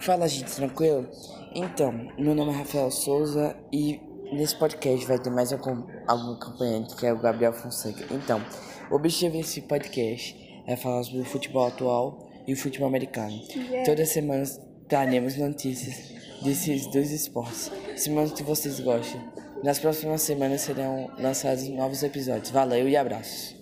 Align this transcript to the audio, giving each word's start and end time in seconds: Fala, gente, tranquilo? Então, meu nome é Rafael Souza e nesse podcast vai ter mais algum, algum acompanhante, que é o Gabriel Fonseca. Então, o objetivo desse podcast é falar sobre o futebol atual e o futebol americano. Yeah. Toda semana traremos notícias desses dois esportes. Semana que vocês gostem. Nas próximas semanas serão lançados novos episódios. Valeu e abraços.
Fala, 0.00 0.28
gente, 0.28 0.54
tranquilo? 0.54 1.08
Então, 1.54 1.92
meu 2.18 2.34
nome 2.34 2.52
é 2.52 2.56
Rafael 2.56 2.90
Souza 2.90 3.56
e 3.72 4.00
nesse 4.32 4.56
podcast 4.56 5.04
vai 5.06 5.18
ter 5.18 5.30
mais 5.30 5.52
algum, 5.52 5.84
algum 6.06 6.32
acompanhante, 6.34 6.94
que 6.94 7.06
é 7.06 7.12
o 7.12 7.18
Gabriel 7.18 7.52
Fonseca. 7.52 8.04
Então, 8.14 8.40
o 8.90 8.94
objetivo 8.94 9.36
desse 9.36 9.60
podcast 9.62 10.62
é 10.66 10.76
falar 10.76 11.02
sobre 11.02 11.20
o 11.20 11.24
futebol 11.24 11.66
atual 11.66 12.30
e 12.46 12.52
o 12.52 12.56
futebol 12.56 12.88
americano. 12.88 13.42
Yeah. 13.54 13.84
Toda 13.84 14.06
semana 14.06 14.44
traremos 14.88 15.36
notícias 15.36 16.12
desses 16.42 16.86
dois 16.86 17.10
esportes. 17.10 17.70
Semana 17.96 18.30
que 18.30 18.42
vocês 18.42 18.78
gostem. 18.80 19.20
Nas 19.64 19.78
próximas 19.78 20.22
semanas 20.22 20.60
serão 20.60 21.10
lançados 21.18 21.68
novos 21.68 22.02
episódios. 22.02 22.50
Valeu 22.50 22.88
e 22.88 22.96
abraços. 22.96 23.57